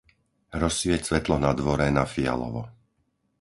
[0.61, 2.63] Rozsvieť svetlo na dvore na fialovo.